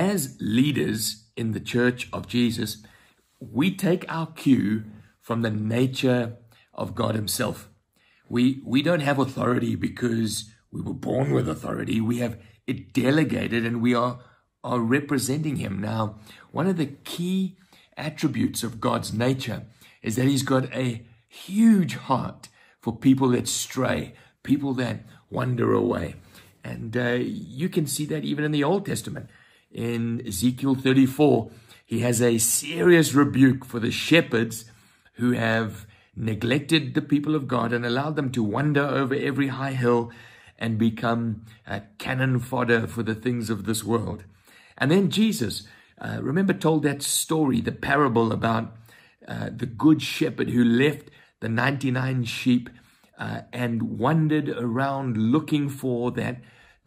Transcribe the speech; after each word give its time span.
as 0.00 0.38
leaders 0.40 1.26
in 1.36 1.52
the 1.52 1.60
church 1.60 2.08
of 2.10 2.26
Jesus, 2.26 2.82
we 3.38 3.70
take 3.76 4.06
our 4.08 4.28
cue 4.32 4.84
from 5.20 5.42
the 5.42 5.50
nature 5.50 6.38
of 6.72 6.94
God 6.94 7.14
Himself. 7.14 7.68
We, 8.26 8.62
we 8.64 8.80
don't 8.80 9.00
have 9.00 9.18
authority 9.18 9.76
because 9.76 10.50
we 10.72 10.80
were 10.80 10.94
born 10.94 11.34
with 11.34 11.50
authority. 11.50 12.00
We 12.00 12.16
have 12.18 12.38
it 12.66 12.94
delegated 12.94 13.66
and 13.66 13.82
we 13.82 13.94
are, 13.94 14.20
are 14.64 14.80
representing 14.80 15.56
Him. 15.56 15.78
Now, 15.82 16.16
one 16.50 16.66
of 16.66 16.78
the 16.78 16.86
key 16.86 17.58
attributes 17.94 18.62
of 18.62 18.80
God's 18.80 19.12
nature 19.12 19.64
is 20.02 20.16
that 20.16 20.28
He's 20.28 20.44
got 20.44 20.72
a 20.74 21.04
huge 21.28 21.96
heart 21.96 22.48
for 22.80 22.96
people 22.96 23.28
that 23.28 23.48
stray, 23.48 24.14
people 24.42 24.72
that 24.74 25.00
wander 25.28 25.74
away. 25.74 26.14
And 26.64 26.96
uh, 26.96 27.18
you 27.20 27.68
can 27.68 27.86
see 27.86 28.06
that 28.06 28.24
even 28.24 28.44
in 28.44 28.52
the 28.52 28.64
Old 28.64 28.86
Testament. 28.86 29.28
In 29.70 30.26
Ezekiel 30.26 30.74
34, 30.74 31.50
he 31.86 32.00
has 32.00 32.20
a 32.20 32.38
serious 32.38 33.14
rebuke 33.14 33.64
for 33.64 33.78
the 33.78 33.90
shepherds 33.90 34.64
who 35.14 35.32
have 35.32 35.86
neglected 36.16 36.94
the 36.94 37.02
people 37.02 37.34
of 37.34 37.48
God 37.48 37.72
and 37.72 37.86
allowed 37.86 38.16
them 38.16 38.32
to 38.32 38.42
wander 38.42 38.84
over 38.84 39.14
every 39.14 39.48
high 39.48 39.72
hill 39.72 40.10
and 40.58 40.78
become 40.78 41.42
uh, 41.66 41.80
cannon 41.98 42.38
fodder 42.38 42.86
for 42.86 43.02
the 43.02 43.14
things 43.14 43.48
of 43.48 43.64
this 43.64 43.82
world. 43.82 44.24
And 44.76 44.90
then 44.90 45.10
Jesus, 45.10 45.66
uh, 46.00 46.18
remember, 46.20 46.52
told 46.52 46.82
that 46.82 47.02
story, 47.02 47.60
the 47.60 47.72
parable 47.72 48.32
about 48.32 48.76
uh, 49.26 49.50
the 49.54 49.66
good 49.66 50.02
shepherd 50.02 50.50
who 50.50 50.64
left 50.64 51.10
the 51.40 51.48
99 51.48 52.24
sheep 52.24 52.70
uh, 53.18 53.42
and 53.52 53.98
wandered 53.98 54.48
around 54.48 55.16
looking 55.16 55.68
for 55.68 56.10
that, 56.12 56.38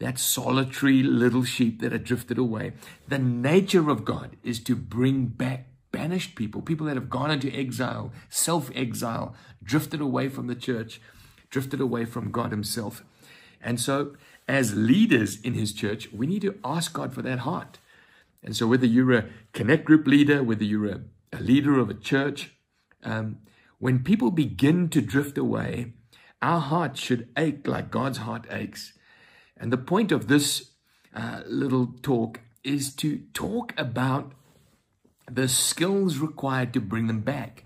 that 0.04 0.18
solitary 0.18 1.02
little 1.02 1.44
sheep 1.44 1.80
that 1.80 1.92
had 1.92 2.04
drifted 2.04 2.36
away. 2.36 2.72
The 3.08 3.18
nature 3.18 3.88
of 3.88 4.04
God 4.04 4.36
is 4.44 4.60
to 4.64 4.76
bring 4.76 5.26
back 5.26 5.66
banished 5.92 6.34
people, 6.34 6.60
people 6.60 6.86
that 6.86 6.96
have 6.96 7.08
gone 7.08 7.30
into 7.30 7.50
exile, 7.54 8.12
self 8.28 8.70
exile, 8.74 9.34
drifted 9.62 10.02
away 10.02 10.28
from 10.28 10.46
the 10.46 10.54
church, 10.54 11.00
drifted 11.48 11.80
away 11.80 12.04
from 12.04 12.30
God 12.30 12.50
Himself. 12.50 13.02
And 13.62 13.80
so, 13.80 14.14
as 14.46 14.76
leaders 14.76 15.40
in 15.40 15.54
His 15.54 15.72
church, 15.72 16.12
we 16.12 16.26
need 16.26 16.42
to 16.42 16.58
ask 16.62 16.92
God 16.92 17.14
for 17.14 17.22
that 17.22 17.40
heart. 17.40 17.78
And 18.42 18.54
so, 18.54 18.66
whether 18.66 18.86
you're 18.86 19.14
a 19.14 19.28
connect 19.52 19.84
group 19.84 20.06
leader, 20.06 20.42
whether 20.42 20.64
you're 20.64 20.90
a, 20.90 21.00
a 21.32 21.40
leader 21.40 21.78
of 21.78 21.88
a 21.88 21.94
church, 21.94 22.50
um, 23.04 23.38
when 23.78 24.04
people 24.04 24.30
begin 24.30 24.90
to 24.90 25.00
drift 25.00 25.38
away, 25.38 25.94
our 26.42 26.60
heart 26.60 26.98
should 26.98 27.28
ache 27.38 27.66
like 27.66 27.90
God's 27.90 28.18
heart 28.18 28.46
aches. 28.50 28.93
And 29.64 29.72
the 29.72 29.78
point 29.78 30.12
of 30.12 30.28
this 30.28 30.72
uh, 31.16 31.40
little 31.46 31.94
talk 32.02 32.40
is 32.64 32.94
to 32.96 33.22
talk 33.32 33.72
about 33.78 34.32
the 35.26 35.48
skills 35.48 36.18
required 36.18 36.74
to 36.74 36.82
bring 36.82 37.06
them 37.06 37.20
back. 37.20 37.64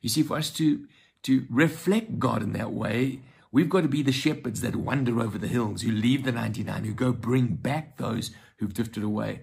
You 0.00 0.08
see, 0.08 0.22
for 0.22 0.36
us 0.36 0.50
to, 0.50 0.86
to 1.24 1.48
reflect 1.50 2.20
God 2.20 2.44
in 2.44 2.52
that 2.52 2.72
way, 2.72 3.22
we've 3.50 3.68
got 3.68 3.80
to 3.80 3.88
be 3.88 4.00
the 4.00 4.12
shepherds 4.12 4.60
that 4.60 4.76
wander 4.76 5.18
over 5.18 5.38
the 5.38 5.48
hills, 5.48 5.82
who 5.82 5.90
leave 5.90 6.22
the 6.22 6.30
99, 6.30 6.84
who 6.84 6.94
go 6.94 7.12
bring 7.12 7.56
back 7.56 7.96
those 7.96 8.30
who've 8.58 8.72
drifted 8.72 9.02
away. 9.02 9.40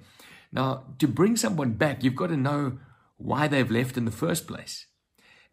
Now, 0.50 0.86
to 1.00 1.10
bring 1.10 1.36
someone 1.36 1.74
back, 1.74 2.06
you've 2.06 2.16
got 2.16 2.28
to 2.28 2.38
know 2.38 2.80
why 3.18 3.50
they've 3.50 3.70
left 3.70 3.98
in 3.98 4.06
the 4.06 4.12
first 4.12 4.48
place. 4.48 4.86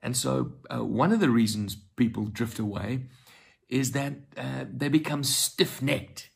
And 0.00 0.16
so, 0.16 0.52
uh, 0.72 0.84
one 0.84 1.10
of 1.10 1.18
the 1.18 1.30
reasons 1.30 1.74
people 1.96 2.26
drift 2.26 2.60
away 2.60 3.06
is 3.68 3.90
that 3.90 4.12
uh, 4.36 4.66
they 4.72 4.88
become 4.88 5.24
stiff 5.24 5.82
necked, 5.82 6.30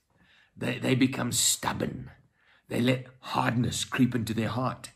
they, 0.58 0.78
they 0.78 0.94
become 0.94 1.32
stubborn, 1.32 2.10
they 2.68 2.80
let 2.80 3.06
hardness 3.20 3.84
creep 3.84 4.14
into 4.14 4.34
their 4.34 4.48
heart. 4.48 4.90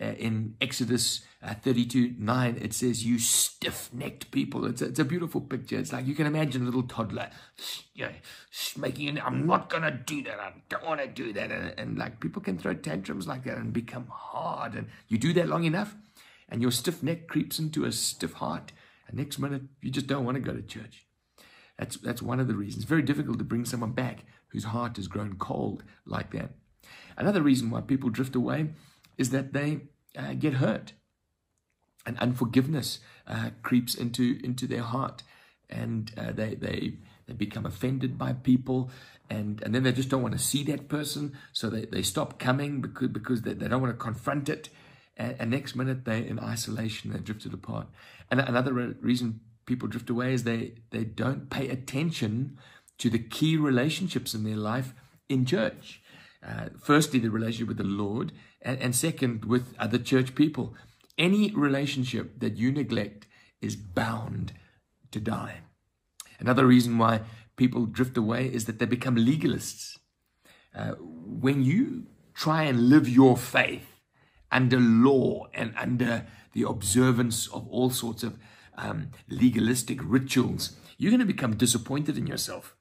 Uh, 0.00 0.06
in 0.18 0.56
Exodus 0.60 1.20
uh, 1.40 1.54
32 1.54 2.14
9, 2.18 2.58
it 2.60 2.74
says, 2.74 3.06
You 3.06 3.20
stiff 3.20 3.90
necked 3.92 4.32
people. 4.32 4.64
It's 4.66 4.82
a, 4.82 4.86
it's 4.86 4.98
a 4.98 5.04
beautiful 5.04 5.40
picture. 5.40 5.78
It's 5.78 5.92
like 5.92 6.04
you 6.04 6.16
can 6.16 6.26
imagine 6.26 6.62
a 6.62 6.64
little 6.64 6.82
toddler 6.82 7.30
you 7.94 8.06
know, 8.06 8.12
making 8.76 9.08
an, 9.08 9.22
I'm 9.24 9.46
not 9.46 9.70
going 9.70 9.84
to 9.84 9.92
do 9.92 10.22
that. 10.24 10.40
I 10.40 10.52
don't 10.68 10.84
want 10.84 11.00
to 11.00 11.06
do 11.06 11.32
that. 11.32 11.52
And, 11.52 11.78
and 11.78 11.98
like 11.98 12.20
people 12.20 12.42
can 12.42 12.58
throw 12.58 12.74
tantrums 12.74 13.28
like 13.28 13.44
that 13.44 13.56
and 13.56 13.72
become 13.72 14.08
hard. 14.10 14.74
And 14.74 14.88
you 15.08 15.16
do 15.16 15.32
that 15.34 15.48
long 15.48 15.64
enough, 15.64 15.94
and 16.48 16.60
your 16.60 16.72
stiff 16.72 17.02
neck 17.02 17.28
creeps 17.28 17.58
into 17.58 17.84
a 17.84 17.92
stiff 17.92 18.34
heart. 18.34 18.72
And 19.06 19.16
next 19.16 19.38
minute, 19.38 19.62
you 19.80 19.90
just 19.90 20.06
don't 20.06 20.24
want 20.24 20.36
to 20.36 20.40
go 20.40 20.54
to 20.54 20.62
church. 20.62 21.06
That's, 21.78 21.96
that's 21.96 22.22
one 22.22 22.40
of 22.40 22.48
the 22.48 22.54
reasons. 22.54 22.82
It's 22.82 22.88
very 22.88 23.02
difficult 23.02 23.38
to 23.38 23.44
bring 23.44 23.64
someone 23.64 23.92
back 23.92 24.24
whose 24.54 24.64
heart 24.64 24.96
has 24.96 25.08
grown 25.08 25.34
cold 25.34 25.82
like 26.06 26.30
that. 26.30 26.50
Another 27.16 27.42
reason 27.42 27.70
why 27.70 27.80
people 27.80 28.08
drift 28.08 28.36
away 28.36 28.68
is 29.18 29.30
that 29.30 29.52
they 29.52 29.80
uh, 30.16 30.34
get 30.34 30.54
hurt. 30.54 30.92
And 32.06 32.16
unforgiveness 32.20 33.00
uh, 33.26 33.50
creeps 33.62 33.94
into, 33.96 34.38
into 34.44 34.68
their 34.68 34.82
heart. 34.82 35.24
And 35.68 36.12
uh, 36.16 36.30
they, 36.32 36.54
they, 36.54 36.98
they 37.26 37.32
become 37.34 37.66
offended 37.66 38.16
by 38.16 38.32
people. 38.32 38.90
And, 39.28 39.60
and 39.62 39.74
then 39.74 39.82
they 39.82 39.92
just 39.92 40.08
don't 40.08 40.22
want 40.22 40.34
to 40.34 40.44
see 40.44 40.62
that 40.64 40.88
person. 40.88 41.36
So 41.52 41.68
they, 41.68 41.86
they 41.86 42.02
stop 42.02 42.38
coming 42.38 42.80
because, 42.80 43.08
because 43.08 43.42
they, 43.42 43.54
they 43.54 43.66
don't 43.66 43.82
want 43.82 43.92
to 43.92 44.04
confront 44.04 44.48
it. 44.48 44.68
And, 45.16 45.34
and 45.40 45.50
next 45.50 45.74
minute, 45.74 46.04
they're 46.04 46.22
in 46.22 46.38
isolation. 46.38 47.10
They're 47.10 47.20
drifted 47.20 47.54
apart. 47.54 47.88
And 48.30 48.38
another 48.38 48.72
reason 48.72 49.40
people 49.66 49.88
drift 49.88 50.10
away 50.10 50.34
is 50.34 50.44
they, 50.44 50.74
they 50.90 51.02
don't 51.02 51.50
pay 51.50 51.68
attention 51.70 52.58
to 52.98 53.10
the 53.10 53.18
key 53.18 53.56
relationships 53.56 54.34
in 54.34 54.44
their 54.44 54.56
life 54.56 54.94
in 55.28 55.44
church. 55.44 56.00
Uh, 56.46 56.68
firstly, 56.80 57.18
the 57.18 57.30
relationship 57.30 57.68
with 57.68 57.78
the 57.78 57.84
Lord, 57.84 58.32
and, 58.60 58.78
and 58.80 58.94
second, 58.94 59.44
with 59.44 59.74
other 59.78 59.98
church 59.98 60.34
people. 60.34 60.74
Any 61.16 61.50
relationship 61.52 62.40
that 62.40 62.56
you 62.56 62.72
neglect 62.72 63.26
is 63.60 63.76
bound 63.76 64.52
to 65.10 65.20
die. 65.20 65.60
Another 66.38 66.66
reason 66.66 66.98
why 66.98 67.20
people 67.56 67.86
drift 67.86 68.16
away 68.16 68.46
is 68.46 68.66
that 68.66 68.78
they 68.78 68.86
become 68.86 69.16
legalists. 69.16 69.98
Uh, 70.74 70.92
when 70.98 71.62
you 71.62 72.06
try 72.34 72.64
and 72.64 72.88
live 72.88 73.08
your 73.08 73.36
faith 73.36 74.00
under 74.50 74.78
law 74.78 75.46
and 75.54 75.72
under 75.76 76.26
the 76.52 76.62
observance 76.62 77.46
of 77.48 77.66
all 77.68 77.90
sorts 77.90 78.22
of 78.22 78.38
um, 78.76 79.10
legalistic 79.28 80.00
rituals, 80.02 80.76
you're 80.98 81.10
going 81.10 81.20
to 81.20 81.26
become 81.26 81.56
disappointed 81.56 82.18
in 82.18 82.26
yourself. 82.26 82.76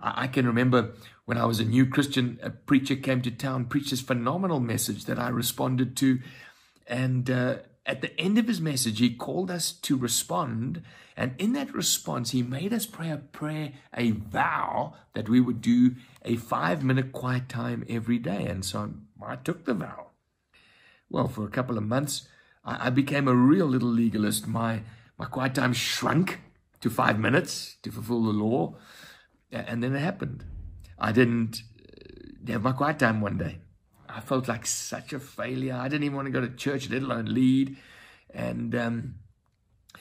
I, 0.00 0.24
I 0.24 0.26
can 0.26 0.46
remember 0.46 0.92
when 1.24 1.38
I 1.38 1.44
was 1.44 1.60
a 1.60 1.64
new 1.64 1.86
Christian, 1.86 2.38
a 2.42 2.50
preacher 2.50 2.96
came 2.96 3.22
to 3.22 3.30
town, 3.30 3.66
preached 3.66 3.90
this 3.90 4.00
phenomenal 4.00 4.60
message 4.60 5.04
that 5.04 5.18
I 5.18 5.28
responded 5.28 5.96
to. 5.98 6.20
And 6.86 7.30
uh, 7.30 7.56
at 7.84 8.00
the 8.00 8.18
end 8.20 8.38
of 8.38 8.48
his 8.48 8.60
message, 8.60 8.98
he 8.98 9.14
called 9.14 9.50
us 9.50 9.72
to 9.72 9.96
respond. 9.96 10.82
And 11.16 11.34
in 11.38 11.52
that 11.54 11.74
response, 11.74 12.30
he 12.30 12.42
made 12.42 12.72
us 12.72 12.86
pray 12.86 13.10
a 13.10 13.16
prayer, 13.16 13.72
a 13.94 14.12
vow 14.12 14.94
that 15.14 15.28
we 15.28 15.40
would 15.40 15.60
do 15.60 15.96
a 16.24 16.36
five 16.36 16.84
minute 16.84 17.12
quiet 17.12 17.48
time 17.48 17.84
every 17.88 18.18
day. 18.18 18.46
And 18.46 18.64
so 18.64 18.92
I 19.22 19.36
took 19.36 19.64
the 19.64 19.74
vow. 19.74 20.08
Well, 21.10 21.28
for 21.28 21.44
a 21.44 21.50
couple 21.50 21.78
of 21.78 21.84
months, 21.84 22.28
I, 22.64 22.86
I 22.86 22.90
became 22.90 23.26
a 23.26 23.34
real 23.34 23.66
little 23.66 23.88
legalist. 23.88 24.46
My 24.46 24.82
my 25.18 25.24
quiet 25.24 25.54
time 25.54 25.72
shrunk 25.72 26.40
to 26.80 26.90
five 26.90 27.18
minutes 27.18 27.76
to 27.82 27.90
fulfill 27.90 28.22
the 28.22 28.32
law. 28.32 28.76
And 29.50 29.82
then 29.82 29.94
it 29.94 30.00
happened. 30.00 30.44
I 30.98 31.12
didn't 31.12 31.62
uh, 31.80 32.52
have 32.52 32.62
my 32.62 32.72
quiet 32.72 32.98
time 32.98 33.20
one 33.20 33.38
day. 33.38 33.58
I 34.08 34.20
felt 34.20 34.48
like 34.48 34.66
such 34.66 35.12
a 35.12 35.20
failure. 35.20 35.74
I 35.74 35.88
didn't 35.88 36.04
even 36.04 36.16
want 36.16 36.26
to 36.26 36.32
go 36.32 36.40
to 36.40 36.48
church, 36.48 36.90
let 36.90 37.02
alone 37.02 37.26
lead. 37.26 37.76
And, 38.30 38.74
um, 38.74 39.14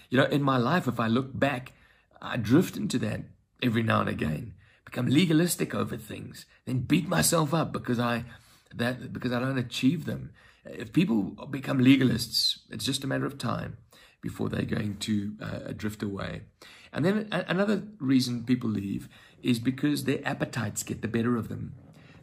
you 0.10 0.18
know, 0.18 0.26
in 0.26 0.42
my 0.42 0.58
life, 0.58 0.88
if 0.88 1.00
I 1.00 1.08
look 1.08 1.38
back, 1.38 1.74
I 2.22 2.38
drift 2.38 2.78
into 2.78 2.98
that 3.00 3.22
every 3.62 3.84
now 3.84 4.02
and 4.02 4.10
again, 4.10 4.54
become 4.86 5.08
legalistic 5.08 5.76
over 5.76 5.98
things, 5.98 6.46
then 6.66 6.80
beat 6.80 7.08
myself 7.08 7.54
up 7.54 7.72
because 7.72 8.00
I, 8.00 8.26
that, 8.74 9.14
because 9.14 9.32
I 9.32 9.40
don't 9.40 9.58
achieve 9.58 10.06
them. 10.06 10.32
If 10.66 10.94
people 10.94 11.48
become 11.50 11.80
legalists, 11.80 12.60
it's 12.70 12.86
just 12.86 13.04
a 13.04 13.08
matter 13.08 13.26
of 13.26 13.38
time 13.38 13.78
before 14.22 14.50
they're 14.50 14.64
going 14.64 14.98
to 14.98 15.36
uh, 15.42 15.74
drift 15.76 16.04
away. 16.04 16.42
And 16.92 17.06
then 17.06 17.28
another 17.32 17.84
reason 18.00 18.44
people 18.44 18.70
leave 18.70 19.08
is 19.44 19.60
because 19.60 20.04
their 20.04 20.26
appetites 20.26 20.84
get 20.84 21.02
the 21.02 21.08
better 21.08 21.36
of 21.36 21.50
them. 21.50 21.76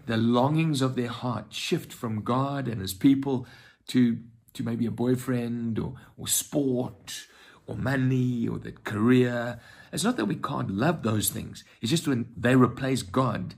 The 0.06 0.16
longings 0.16 0.82
of 0.82 0.96
their 0.96 1.08
heart 1.08 1.46
shift 1.52 1.92
from 1.92 2.22
God 2.22 2.68
and 2.68 2.80
His 2.80 2.94
people 2.94 3.46
to, 3.88 4.18
to 4.54 4.62
maybe 4.62 4.86
a 4.86 4.90
boyfriend 4.90 5.78
or, 5.78 5.94
or 6.18 6.28
sport 6.28 7.26
or 7.66 7.76
money 7.76 8.46
or 8.46 8.58
the 8.58 8.72
career. 8.72 9.60
It's 9.92 10.04
not 10.04 10.16
that 10.16 10.26
we 10.26 10.36
can't 10.36 10.70
love 10.70 11.02
those 11.02 11.30
things. 11.30 11.64
It's 11.80 11.90
just 11.90 12.08
when 12.08 12.26
they 12.36 12.56
replace 12.56 13.02
God, 13.02 13.54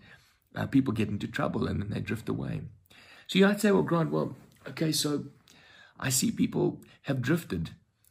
uh, 0.54 0.66
people 0.66 0.92
get 0.92 1.08
into 1.08 1.26
trouble 1.26 1.66
and 1.66 1.80
then 1.80 1.90
they 1.90 2.00
drift 2.00 2.28
away. 2.28 2.62
So 3.26 3.38
you 3.38 3.46
might 3.46 3.60
say, 3.60 3.72
well, 3.72 3.82
Grant, 3.82 4.10
well, 4.10 4.36
okay, 4.68 4.92
so 4.92 5.24
I 5.98 6.10
see 6.10 6.30
people 6.30 6.80
have 7.02 7.20
drifted. 7.20 7.70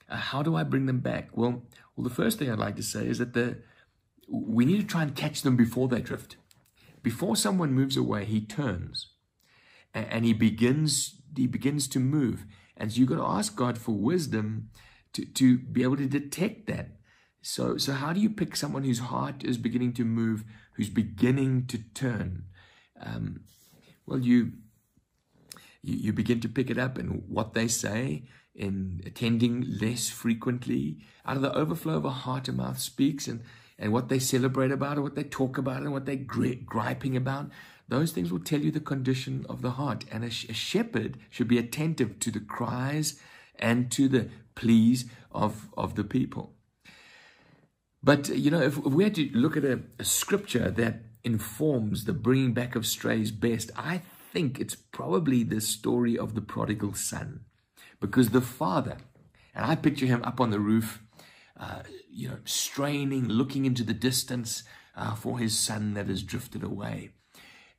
Uh, 0.10 0.18
how 0.18 0.44
do 0.44 0.56
I 0.56 0.64
bring 0.64 0.86
them 0.86 1.00
back? 1.00 1.30
Well, 1.34 1.64
well, 1.96 2.04
the 2.04 2.14
first 2.14 2.40
thing 2.40 2.52
I'd 2.52 2.60
like 2.60 2.76
to 2.76 2.84
say 2.84 3.08
is 3.08 3.20
that 3.20 3.34
the 3.34 3.58
we 4.28 4.66
need 4.66 4.82
to 4.82 4.88
try 4.88 5.04
and 5.04 5.16
catch 5.16 5.42
them 5.42 5.56
before 5.56 5.88
they 5.88 6.02
drift. 6.02 6.38
Before 7.04 7.36
someone 7.36 7.74
moves 7.74 7.98
away, 7.98 8.26
he 8.26 8.42
turns. 8.42 9.12
and 9.94 10.26
he 10.26 10.34
begins 10.34 11.22
he 11.36 11.48
begins 11.48 11.88
to 11.90 12.00
move. 12.00 12.46
And 12.78 12.92
so 12.92 13.00
you've 13.00 13.10
got 13.10 13.18
to 13.18 13.24
ask 13.26 13.56
God 13.56 13.78
for 13.78 13.92
wisdom 13.92 14.70
to, 15.14 15.26
to 15.26 15.58
be 15.58 15.84
able 15.84 15.98
to 15.98 16.08
detect 16.08 16.68
that. 16.68 16.90
So, 17.42 17.78
so 17.78 17.94
how 17.94 18.14
do 18.14 18.20
you 18.20 18.30
pick 18.30 18.56
someone 18.56 18.84
whose 18.84 19.00
heart 19.00 19.44
is 19.44 19.58
beginning 19.58 19.94
to 19.94 20.06
move, 20.06 20.44
who's 20.74 20.90
beginning 20.90 21.68
to 21.68 21.78
turn? 21.94 22.46
Um, 23.02 23.42
well, 24.06 24.20
you, 24.20 24.54
you 25.82 25.96
you 25.96 26.14
begin 26.14 26.40
to 26.42 26.50
pick 26.50 26.70
it 26.70 26.78
up 26.78 26.98
in 26.98 27.24
what 27.28 27.54
they 27.54 27.68
say, 27.68 28.24
in 28.56 29.02
attending 29.06 29.66
less 29.82 30.10
frequently. 30.10 31.00
Out 31.26 31.36
of 31.36 31.42
the 31.42 31.54
overflow 31.54 31.98
of 31.98 32.06
a 32.06 32.10
heart, 32.12 32.48
a 32.48 32.54
mouth 32.54 32.80
speaks, 32.80 33.28
and 33.28 33.42
and 33.78 33.92
what 33.92 34.10
they 34.10 34.20
celebrate 34.20 34.72
about, 34.72 34.98
or 34.98 35.02
what 35.02 35.16
they 35.16 35.24
talk 35.24 35.58
about, 35.58 35.82
and 35.82 35.92
what 35.92 36.06
they're 36.06 36.16
griping 36.16 37.18
about. 37.18 37.50
Those 37.88 38.12
things 38.12 38.32
will 38.32 38.40
tell 38.40 38.62
you 38.62 38.72
the 38.72 38.80
condition 38.80 39.46
of 39.48 39.62
the 39.62 39.72
heart. 39.72 40.06
And 40.12 40.24
a, 40.24 40.30
sh- 40.30 40.50
a 40.50 40.54
shepherd 40.54 41.18
should 41.30 41.48
be 41.48 41.58
attentive 41.58 42.20
to 42.20 42.32
the 42.32 42.40
cries 42.40 43.20
and 43.60 43.92
to 43.92 44.08
the 44.08 44.30
pleas 44.56 45.06
of, 45.32 45.68
of 45.78 45.96
the 45.96 46.04
people. 46.04 46.54
But, 48.04 48.30
uh, 48.30 48.34
you 48.34 48.50
know, 48.52 48.62
if, 48.62 48.78
if 48.78 48.86
we 48.86 49.04
had 49.04 49.16
to 49.16 49.30
look 49.34 49.58
at 49.58 49.66
a, 49.66 49.82
a 50.00 50.04
scripture 50.04 50.72
that 50.72 51.02
informs 51.24 52.06
the 52.06 52.14
bringing 52.14 52.54
back 52.54 52.76
of 52.76 52.86
strays 52.86 53.32
best, 53.32 53.72
I 53.76 54.02
think 54.32 54.60
it's 54.60 54.76
probably 54.76 55.44
the 55.44 55.62
story 55.62 56.18
of 56.18 56.36
the 56.36 56.42
prodigal 56.42 56.94
son. 56.94 57.42
Because 58.00 58.30
the 58.30 58.42
father, 58.42 58.98
and 59.54 59.66
I 59.66 59.76
picture 59.76 60.06
him 60.06 60.24
up 60.24 60.42
on 60.42 60.52
the 60.52 60.60
roof, 60.60 61.02
uh, 61.60 61.82
you 62.10 62.28
know, 62.28 62.38
straining, 62.46 63.28
looking 63.28 63.66
into 63.66 63.84
the 63.84 63.94
distance 63.94 64.64
uh, 64.96 65.16
for 65.16 65.40
his 65.40 65.58
son 65.58 65.94
that 65.94 66.08
has 66.08 66.24
drifted 66.24 66.64
away. 66.64 67.12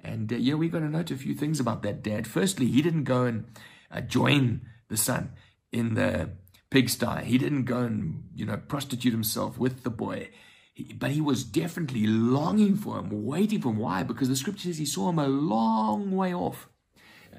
And, 0.01 0.33
uh, 0.33 0.37
you 0.37 0.53
know, 0.53 0.59
we 0.59 0.69
got 0.69 0.81
to 0.81 0.89
note 0.89 1.11
a 1.11 1.17
few 1.17 1.35
things 1.35 1.61
about 1.61 1.83
that 1.83 2.03
dad. 2.03 2.27
Firstly, 2.27 2.67
he 2.67 2.83
didn't 2.83 3.05
go 3.05 3.25
and 3.25 3.47
uh, 3.91 4.01
join 4.01 4.63
the 4.89 4.97
son 4.97 5.33
in 5.73 5.95
the 5.95 6.31
pigsty. 6.71 7.25
He 7.25 7.39
didn't 7.39 7.65
go 7.65 7.79
and, 7.79 8.25
you 8.35 8.47
know, 8.47 8.57
prostitute 8.57 9.13
himself 9.13 9.59
with 9.59 9.83
the 9.83 9.91
boy. 9.91 10.31
He, 10.75 10.93
but 10.93 11.11
he 11.11 11.21
was 11.21 11.45
definitely 11.45 12.07
longing 12.07 12.77
for 12.77 12.99
him, 12.99 13.25
waiting 13.25 13.61
for 13.61 13.71
him. 13.71 13.79
Why? 13.79 14.03
Because 14.03 14.29
the 14.29 14.37
scripture 14.37 14.69
says 14.69 14.79
he 14.79 14.87
saw 14.87 15.09
him 15.09 15.19
a 15.19 15.29
long 15.29 16.13
way 16.13 16.35
off. 16.35 16.69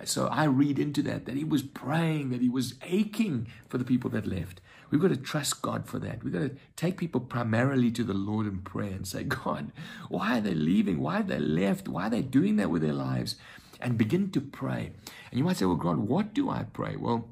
So 0.05 0.27
I 0.27 0.45
read 0.45 0.79
into 0.79 1.01
that, 1.03 1.25
that 1.25 1.35
he 1.35 1.43
was 1.43 1.63
praying, 1.63 2.29
that 2.29 2.41
he 2.41 2.49
was 2.49 2.75
aching 2.83 3.47
for 3.67 3.77
the 3.77 3.83
people 3.83 4.09
that 4.11 4.27
left. 4.27 4.61
We've 4.89 5.01
got 5.01 5.09
to 5.09 5.17
trust 5.17 5.61
God 5.61 5.87
for 5.87 5.99
that. 5.99 6.23
We've 6.23 6.33
got 6.33 6.39
to 6.39 6.55
take 6.75 6.97
people 6.97 7.21
primarily 7.21 7.91
to 7.91 8.03
the 8.03 8.13
Lord 8.13 8.47
in 8.47 8.59
prayer 8.59 8.93
and 8.93 9.07
say, 9.07 9.23
God, 9.23 9.71
why 10.07 10.37
are 10.37 10.41
they 10.41 10.53
leaving? 10.53 10.99
Why 10.99 11.17
have 11.17 11.27
they 11.27 11.39
left? 11.39 11.87
Why 11.87 12.07
are 12.07 12.09
they 12.09 12.21
doing 12.21 12.55
that 12.57 12.69
with 12.69 12.83
their 12.83 12.93
lives? 12.93 13.35
And 13.81 13.97
begin 13.97 14.31
to 14.31 14.41
pray. 14.41 14.91
And 15.29 15.37
you 15.37 15.43
might 15.43 15.57
say, 15.57 15.65
well, 15.65 15.75
God, 15.75 15.97
what 15.97 16.33
do 16.33 16.49
I 16.49 16.63
pray? 16.63 16.95
Well, 16.95 17.29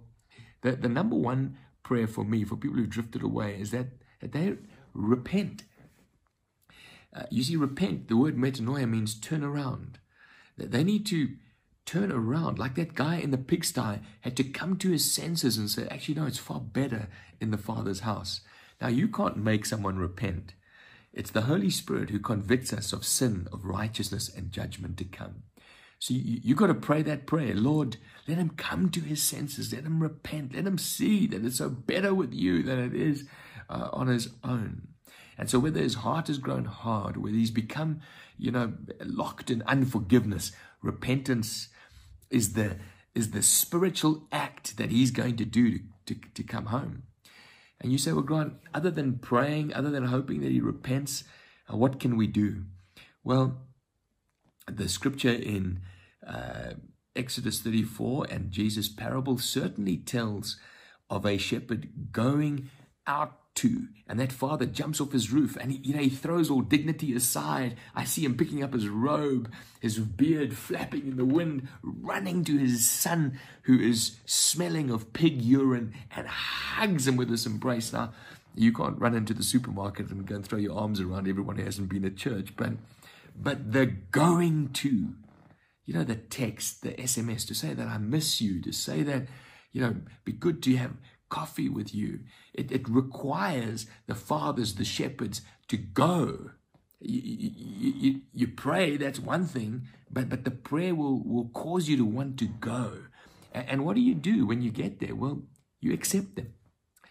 the, 0.61 0.73
the 0.73 0.89
number 0.89 1.15
one 1.15 1.57
prayer 1.83 2.07
for 2.07 2.25
me, 2.25 2.43
for 2.43 2.55
people 2.55 2.77
who 2.77 2.87
drifted 2.87 3.23
away, 3.23 3.57
is 3.59 3.71
that, 3.71 3.87
that 4.19 4.31
they 4.31 4.55
repent. 4.93 5.63
Uh, 7.15 7.23
you 7.29 7.43
see, 7.43 7.55
repent, 7.55 8.09
the 8.09 8.17
word 8.17 8.35
metanoia 8.35 8.89
means 8.89 9.15
turn 9.15 9.43
around. 9.43 9.99
They 10.57 10.83
need 10.83 11.05
to 11.07 11.29
turn 11.85 12.11
around. 12.11 12.59
Like 12.59 12.75
that 12.75 12.95
guy 12.95 13.17
in 13.17 13.31
the 13.31 13.37
pigsty 13.37 13.99
had 14.21 14.35
to 14.37 14.43
come 14.43 14.77
to 14.77 14.91
his 14.91 15.11
senses 15.11 15.57
and 15.57 15.69
say, 15.69 15.87
actually, 15.89 16.15
no, 16.15 16.25
it's 16.25 16.37
far 16.37 16.59
better 16.59 17.07
in 17.39 17.51
the 17.51 17.57
Father's 17.57 18.01
house. 18.01 18.41
Now, 18.81 18.87
you 18.87 19.07
can't 19.07 19.37
make 19.37 19.65
someone 19.65 19.97
repent. 19.97 20.53
It's 21.13 21.31
the 21.31 21.41
Holy 21.43 21.69
Spirit 21.69 22.09
who 22.09 22.19
convicts 22.19 22.73
us 22.73 22.91
of 22.91 23.05
sin, 23.05 23.47
of 23.53 23.65
righteousness, 23.65 24.29
and 24.35 24.51
judgment 24.51 24.97
to 24.97 25.05
come. 25.05 25.43
So 25.99 26.13
you, 26.13 26.41
you 26.43 26.55
got 26.55 26.67
to 26.67 26.73
pray 26.73 27.01
that 27.03 27.25
prayer. 27.25 27.55
Lord, 27.55 27.97
let 28.27 28.37
him 28.37 28.49
come 28.49 28.89
to 28.89 28.99
his 28.99 29.23
senses. 29.23 29.71
Let 29.71 29.83
him 29.83 30.03
repent. 30.03 30.53
Let 30.53 30.67
him 30.67 30.77
see 30.77 31.25
that 31.27 31.45
it's 31.45 31.59
so 31.59 31.69
better 31.69 32.13
with 32.13 32.33
you 32.33 32.63
than 32.63 32.79
it 32.79 32.93
is 32.93 33.27
uh, 33.69 33.89
on 33.93 34.07
his 34.07 34.29
own. 34.43 34.89
And 35.37 35.49
so 35.49 35.59
whether 35.59 35.79
his 35.79 35.95
heart 35.95 36.27
has 36.27 36.37
grown 36.37 36.65
hard, 36.65 37.17
whether 37.17 37.35
he's 37.35 37.51
become, 37.51 38.01
you 38.37 38.51
know, 38.51 38.73
locked 39.03 39.49
in 39.49 39.63
unforgiveness, 39.63 40.51
repentance 40.81 41.69
is 42.35 42.53
the 42.53 42.77
is 43.15 43.31
the 43.31 43.41
spiritual 43.41 44.27
act 44.31 44.75
that 44.75 44.91
he's 44.91 45.09
going 45.09 45.37
to 45.37 45.45
do 45.45 45.71
to, 45.71 45.79
to, 46.05 46.15
to 46.33 46.43
come 46.43 46.65
home. 46.65 47.03
And 47.79 47.93
you 47.93 47.97
say, 47.97 48.11
well, 48.11 48.23
Grant, 48.23 48.55
other 48.73 48.91
than 48.91 49.19
praying, 49.19 49.73
other 49.73 49.89
than 49.89 50.05
hoping 50.07 50.41
that 50.41 50.51
he 50.51 50.59
repents, 50.59 51.23
uh, 51.71 51.77
what 51.77 51.99
can 51.99 52.17
we 52.17 52.27
do? 52.27 52.65
Well, 53.23 53.57
the 54.67 54.89
scripture 54.89 55.31
in 55.31 55.79
uh, 56.27 56.73
Exodus 57.15 57.61
34 57.61 58.27
and 58.29 58.51
Jesus' 58.51 58.89
parable 58.89 59.37
certainly 59.37 59.95
tells 59.95 60.57
of 61.09 61.25
a 61.25 61.37
shepherd 61.37 62.11
going 62.11 62.69
out 63.07 63.39
to. 63.55 63.87
And 64.07 64.19
that 64.19 64.31
father 64.31 64.65
jumps 64.65 65.01
off 65.01 65.11
his 65.11 65.31
roof 65.31 65.57
and 65.59 65.71
he, 65.71 65.77
you 65.79 65.93
know, 65.95 66.01
he 66.01 66.09
throws 66.09 66.49
all 66.49 66.61
dignity 66.61 67.13
aside. 67.15 67.75
I 67.95 68.03
see 68.03 68.23
him 68.23 68.37
picking 68.37 68.63
up 68.63 68.73
his 68.73 68.87
robe, 68.87 69.51
his 69.79 69.97
beard 69.97 70.55
flapping 70.55 71.07
in 71.07 71.17
the 71.17 71.25
wind, 71.25 71.67
running 71.81 72.43
to 72.45 72.57
his 72.57 72.87
son 72.87 73.39
who 73.63 73.79
is 73.79 74.17
smelling 74.25 74.91
of 74.91 75.13
pig 75.13 75.41
urine 75.41 75.93
and 76.15 76.27
hugs 76.27 77.07
him 77.07 77.15
with 77.15 77.29
this 77.29 77.45
embrace. 77.45 77.91
Now, 77.91 78.13
you 78.53 78.71
can't 78.71 78.99
run 78.99 79.15
into 79.15 79.33
the 79.33 79.43
supermarket 79.43 80.09
and 80.11 80.25
go 80.25 80.35
and 80.35 80.45
throw 80.45 80.59
your 80.59 80.77
arms 80.77 81.01
around 81.01 81.27
everyone 81.27 81.57
who 81.57 81.65
hasn't 81.65 81.89
been 81.89 82.05
at 82.05 82.15
church, 82.15 82.55
but, 82.55 82.73
but 83.35 83.73
the 83.73 83.85
going 83.85 84.69
to, 84.73 85.13
you 85.85 85.93
know, 85.93 86.03
the 86.03 86.15
text, 86.15 86.81
the 86.81 86.93
SMS 86.93 87.45
to 87.47 87.55
say 87.55 87.73
that 87.73 87.87
I 87.87 87.97
miss 87.97 88.39
you, 88.39 88.61
to 88.61 88.71
say 88.71 89.03
that, 89.03 89.27
you 89.73 89.81
know, 89.81 89.95
be 90.23 90.31
good 90.31 90.63
to 90.63 90.75
have 90.77 90.91
coffee 91.29 91.69
with 91.69 91.93
you. 91.93 92.21
It, 92.53 92.71
it 92.71 92.87
requires 92.89 93.87
the 94.07 94.15
fathers, 94.15 94.75
the 94.75 94.85
shepherds, 94.85 95.41
to 95.67 95.77
go. 95.77 96.51
You, 96.99 97.21
you, 97.23 97.93
you, 97.95 98.21
you, 98.33 98.47
pray, 98.47 98.97
that's 98.97 99.19
one 99.19 99.45
thing, 99.45 99.87
but, 100.09 100.29
but 100.29 100.43
the 100.43 100.51
prayer 100.51 100.95
will, 100.95 101.21
will 101.23 101.49
cause 101.49 101.87
you 101.87 101.97
to 101.97 102.05
want 102.05 102.37
to 102.39 102.45
go. 102.45 102.93
And, 103.53 103.69
and 103.69 103.85
what 103.85 103.95
do 103.95 104.01
you 104.01 104.15
do 104.15 104.45
when 104.45 104.61
you 104.61 104.71
get 104.71 104.99
there? 104.99 105.15
Well, 105.15 105.43
you 105.79 105.93
accept 105.93 106.35
them. 106.35 106.53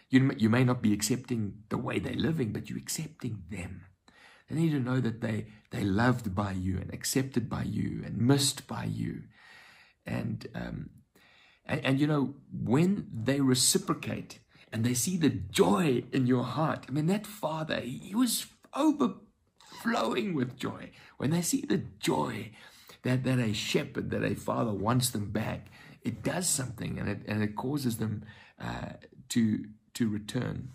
You, 0.09 0.31
you 0.37 0.49
may 0.49 0.63
not 0.63 0.81
be 0.81 0.93
accepting 0.93 1.63
the 1.69 1.77
way 1.77 1.99
they're 1.99 2.13
living, 2.13 2.51
but 2.51 2.69
you're 2.69 2.79
accepting 2.79 3.43
them. 3.49 3.85
They 4.49 4.55
need 4.55 4.71
to 4.71 4.79
know 4.79 4.99
that 4.99 5.21
they, 5.21 5.47
they're 5.71 5.83
loved 5.83 6.35
by 6.35 6.51
you 6.51 6.77
and 6.77 6.93
accepted 6.93 7.49
by 7.49 7.63
you 7.63 8.03
and 8.05 8.17
missed 8.17 8.67
by 8.67 8.85
you. 8.85 9.23
And 10.05 10.45
um, 10.53 10.89
and, 11.65 11.83
and, 11.85 11.99
you 11.99 12.07
know, 12.07 12.35
when 12.51 13.07
they 13.11 13.41
reciprocate 13.41 14.39
and 14.71 14.83
they 14.83 14.93
see 14.93 15.17
the 15.17 15.29
joy 15.29 16.03
in 16.11 16.27
your 16.27 16.43
heart, 16.43 16.85
I 16.87 16.91
mean, 16.91 17.07
that 17.07 17.25
father, 17.25 17.79
he 17.79 18.13
was 18.13 18.45
overflowing 18.75 20.35
with 20.35 20.57
joy. 20.57 20.91
When 21.17 21.31
they 21.31 21.41
see 21.41 21.61
the 21.61 21.83
joy 21.99 22.51
that, 23.03 23.23
that 23.23 23.39
a 23.39 23.53
shepherd, 23.53 24.11
that 24.11 24.23
a 24.23 24.35
father 24.35 24.73
wants 24.73 25.09
them 25.09 25.31
back, 25.31 25.67
it 26.03 26.23
does 26.23 26.47
something 26.47 26.99
and 26.99 27.09
it, 27.09 27.19
and 27.27 27.41
it 27.41 27.55
causes 27.55 27.97
them 27.97 28.23
uh, 28.61 28.93
to, 29.29 29.65
to 29.95 30.09
return. 30.09 30.69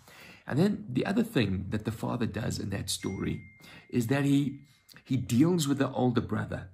And 0.45 0.59
then 0.59 0.85
the 0.89 1.05
other 1.05 1.23
thing 1.23 1.67
that 1.69 1.85
the 1.85 1.91
father 1.91 2.25
does 2.25 2.59
in 2.59 2.69
that 2.71 2.89
story 2.89 3.43
is 3.89 4.07
that 4.07 4.25
he, 4.25 4.59
he 5.05 5.15
deals 5.15 5.67
with 5.67 5.77
the 5.77 5.91
older 5.91 6.21
brother. 6.21 6.69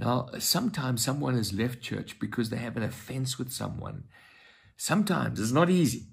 Now, 0.00 0.30
sometimes 0.38 1.04
someone 1.04 1.36
has 1.36 1.52
left 1.52 1.82
church 1.82 2.18
because 2.18 2.48
they 2.48 2.56
have 2.56 2.78
an 2.78 2.82
offense 2.82 3.38
with 3.38 3.52
someone. 3.52 4.04
Sometimes 4.78 5.38
it's 5.38 5.52
not 5.52 5.68
easy, 5.68 6.06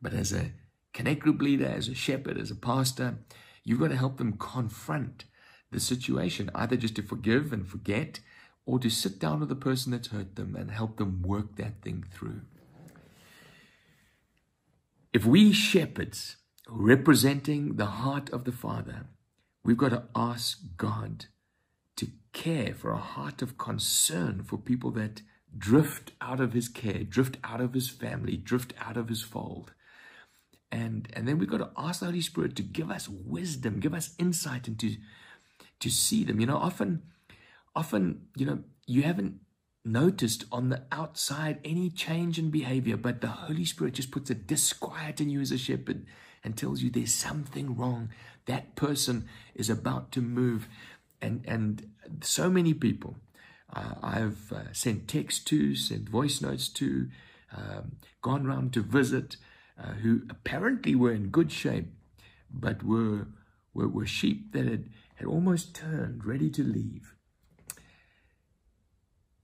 but 0.00 0.14
as 0.14 0.32
a 0.32 0.52
connect 0.94 1.22
group 1.22 1.42
leader, 1.42 1.66
as 1.66 1.88
a 1.88 1.94
shepherd, 1.94 2.38
as 2.38 2.52
a 2.52 2.54
pastor, 2.54 3.18
you've 3.64 3.80
got 3.80 3.88
to 3.88 3.96
help 3.96 4.18
them 4.18 4.38
confront 4.38 5.24
the 5.72 5.80
situation, 5.80 6.50
either 6.54 6.76
just 6.76 6.94
to 6.94 7.02
forgive 7.02 7.52
and 7.52 7.66
forget, 7.66 8.20
or 8.64 8.78
to 8.78 8.88
sit 8.88 9.18
down 9.18 9.40
with 9.40 9.48
the 9.48 9.56
person 9.56 9.90
that's 9.90 10.08
hurt 10.08 10.36
them 10.36 10.54
and 10.54 10.70
help 10.70 10.98
them 10.98 11.20
work 11.22 11.56
that 11.56 11.82
thing 11.82 12.04
through. 12.12 12.42
If 15.12 15.26
we 15.26 15.50
shepherds 15.50 16.36
representing 16.68 17.74
the 17.74 17.86
heart 17.86 18.30
of 18.30 18.44
the 18.44 18.52
Father, 18.52 19.06
we've 19.64 19.76
got 19.76 19.90
to 19.90 20.04
ask 20.14 20.60
God 20.76 21.26
care, 22.32 22.74
for 22.74 22.90
a 22.90 22.98
heart 22.98 23.42
of 23.42 23.58
concern 23.58 24.42
for 24.42 24.56
people 24.56 24.90
that 24.92 25.22
drift 25.56 26.12
out 26.20 26.40
of 26.40 26.52
his 26.52 26.68
care, 26.68 27.04
drift 27.04 27.36
out 27.44 27.60
of 27.60 27.74
his 27.74 27.88
family, 27.88 28.36
drift 28.36 28.72
out 28.80 28.96
of 28.96 29.08
his 29.08 29.22
fold. 29.22 29.72
And, 30.70 31.08
and 31.12 31.28
then 31.28 31.38
we've 31.38 31.50
got 31.50 31.58
to 31.58 31.70
ask 31.76 32.00
the 32.00 32.06
Holy 32.06 32.22
Spirit 32.22 32.56
to 32.56 32.62
give 32.62 32.90
us 32.90 33.08
wisdom, 33.08 33.80
give 33.80 33.92
us 33.92 34.14
insight 34.18 34.66
into 34.68 34.96
to 35.80 35.90
see 35.90 36.24
them. 36.24 36.40
You 36.40 36.46
know, 36.46 36.56
often, 36.56 37.02
often, 37.76 38.22
you 38.36 38.46
know, 38.46 38.60
you 38.86 39.02
haven't 39.02 39.40
noticed 39.84 40.44
on 40.50 40.70
the 40.70 40.82
outside 40.90 41.58
any 41.64 41.90
change 41.90 42.38
in 42.38 42.50
behavior, 42.50 42.96
but 42.96 43.20
the 43.20 43.28
Holy 43.28 43.64
Spirit 43.64 43.94
just 43.94 44.10
puts 44.10 44.30
a 44.30 44.34
disquiet 44.34 45.20
in 45.20 45.28
you 45.28 45.40
as 45.40 45.52
a 45.52 45.58
shepherd 45.58 46.06
and 46.44 46.56
tells 46.56 46.82
you 46.82 46.90
there's 46.90 47.12
something 47.12 47.76
wrong. 47.76 48.08
That 48.46 48.74
person 48.74 49.28
is 49.54 49.68
about 49.68 50.10
to 50.12 50.20
move 50.20 50.68
and 51.22 51.44
and 51.46 51.86
so 52.20 52.50
many 52.50 52.74
people 52.74 53.16
uh, 53.74 53.94
I've 54.02 54.52
uh, 54.52 54.72
sent 54.72 55.08
text 55.08 55.46
to, 55.48 55.74
sent 55.74 56.08
voice 56.08 56.40
notes 56.40 56.68
to, 56.70 57.08
um, 57.56 57.96
gone 58.20 58.46
round 58.46 58.72
to 58.74 58.82
visit, 58.82 59.36
uh, 59.82 59.92
who 59.92 60.22
apparently 60.28 60.94
were 60.94 61.12
in 61.12 61.28
good 61.28 61.50
shape, 61.50 61.88
but 62.50 62.82
were, 62.82 63.28
were, 63.72 63.88
were 63.88 64.06
sheep 64.06 64.52
that 64.52 64.66
had, 64.66 64.90
had 65.14 65.26
almost 65.26 65.74
turned, 65.74 66.24
ready 66.24 66.50
to 66.50 66.62
leave. 66.62 67.14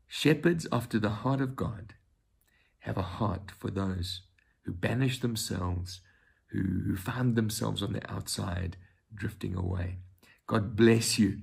Shepherds 0.06 0.66
after 0.72 0.98
the 0.98 1.10
heart 1.10 1.40
of 1.40 1.56
God 1.56 1.94
have 2.80 2.96
a 2.96 3.02
heart 3.02 3.50
for 3.50 3.70
those 3.70 4.22
who 4.64 4.72
banish 4.72 5.20
themselves, 5.20 6.00
who, 6.50 6.62
who 6.86 6.96
found 6.96 7.36
themselves 7.36 7.82
on 7.82 7.92
the 7.92 8.12
outside, 8.12 8.76
drifting 9.14 9.54
away. 9.54 9.98
God 10.48 10.74
bless 10.76 11.18
you 11.18 11.40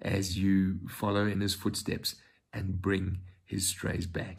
as 0.00 0.38
you 0.38 0.78
follow 0.88 1.26
in 1.26 1.40
his 1.40 1.54
footsteps 1.54 2.14
and 2.52 2.80
bring 2.80 3.18
his 3.44 3.66
strays 3.66 4.06
back. 4.06 4.38